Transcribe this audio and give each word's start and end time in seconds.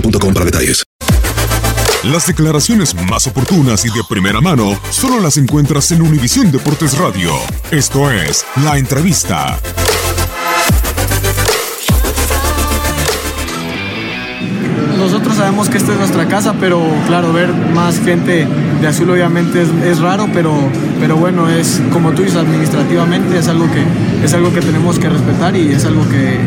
boostmobile.com 0.00 0.34
para 0.34 0.44
detalles. 0.44 0.84
Las 2.04 2.26
declaraciones 2.26 2.94
más 3.10 3.26
oportunas 3.26 3.84
y 3.84 3.88
de 3.88 4.02
primera 4.08 4.40
mano 4.40 4.78
solo 4.90 5.20
las 5.20 5.38
encuentras 5.38 5.90
en 5.90 6.02
Univisión 6.02 6.52
Deportes 6.52 6.96
Radio. 6.98 7.32
Esto 7.70 8.10
es 8.10 8.44
La 8.62 8.78
Entrevista. 8.78 9.58
Nosotros 14.98 15.36
sabemos 15.36 15.68
que 15.68 15.78
esta 15.78 15.92
es 15.92 15.98
nuestra 15.98 16.28
casa, 16.28 16.54
pero 16.60 16.80
claro, 17.06 17.32
ver 17.32 17.52
más 17.52 17.98
gente 18.00 18.46
de 18.80 18.86
azul 18.86 19.10
obviamente 19.10 19.62
es, 19.62 19.68
es 19.84 20.00
raro, 20.00 20.28
pero, 20.32 20.54
pero 21.00 21.16
bueno, 21.16 21.48
es 21.48 21.80
como 21.92 22.12
tú 22.12 22.22
dices, 22.22 22.38
administrativamente 22.38 23.38
es 23.38 23.48
algo 23.48 23.66
que, 23.70 24.24
es 24.24 24.32
algo 24.32 24.52
que 24.52 24.60
tenemos 24.60 24.98
que 24.98 25.08
respetar 25.08 25.56
y 25.56 25.72
es 25.72 25.84
algo 25.84 26.08
que, 26.08 26.38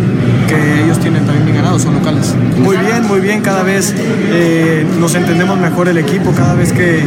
que 0.49 0.83
ellos 0.83 0.99
tienen 0.99 1.25
también 1.25 1.45
bien 1.45 1.57
ganado, 1.57 1.79
son 1.79 1.93
locales. 1.93 2.35
Muy 2.57 2.75
bien, 2.77 3.05
muy 3.07 3.19
bien, 3.19 3.41
cada 3.41 3.63
vez 3.63 3.93
eh, 3.97 4.85
nos 4.99 5.13
entendemos 5.15 5.59
mejor 5.59 5.87
el 5.87 5.97
equipo, 5.97 6.31
cada 6.31 6.55
vez 6.55 6.73
que, 6.73 7.03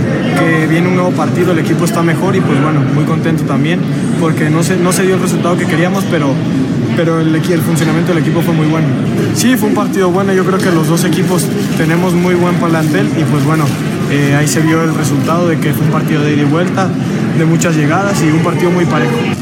viene 0.69 0.89
un 0.89 0.95
nuevo 0.95 1.11
partido 1.11 1.53
el 1.53 1.59
equipo 1.59 1.85
está 1.85 2.03
mejor 2.03 2.35
y 2.35 2.41
pues 2.41 2.61
bueno, 2.63 2.81
muy 2.95 3.05
contento 3.05 3.45
también 3.45 3.81
porque 4.21 4.49
no 4.49 4.63
se, 4.63 4.77
no 4.77 4.93
se 4.93 5.03
dio 5.03 5.17
el 5.17 5.21
resultado 5.21 5.57
que 5.57 5.67
queríamos, 5.67 6.05
pero, 6.11 6.33
pero 6.97 7.21
el, 7.21 7.35
el 7.35 7.61
funcionamiento 7.61 8.15
del 8.15 8.23
equipo 8.23 8.41
fue 8.41 8.55
muy 8.55 8.67
bueno. 8.67 8.87
Sí, 9.35 9.57
fue 9.57 9.69
un 9.69 9.75
partido 9.75 10.11
bueno, 10.11 10.33
yo 10.33 10.45
creo 10.45 10.59
que 10.59 10.71
los 10.71 10.89
dos 10.89 11.05
equipos 11.05 11.47
tenemos 11.77 12.15
muy 12.15 12.35
buen 12.35 12.55
plantel 12.55 13.09
y 13.19 13.25
pues 13.25 13.45
bueno, 13.45 13.65
eh, 14.11 14.35
ahí 14.35 14.47
se 14.47 14.61
vio 14.61 14.83
el 14.83 14.95
resultado 14.95 15.49
de 15.49 15.59
que 15.59 15.73
fue 15.73 15.85
un 15.85 15.93
partido 15.93 16.23
de 16.23 16.35
ida 16.35 16.43
y 16.43 16.47
vuelta, 16.47 16.89
de 17.39 17.45
muchas 17.45 17.77
llegadas 17.77 18.23
y 18.23 18.31
un 18.31 18.43
partido 18.43 18.71
muy 18.71 18.87
parejo. 18.87 19.42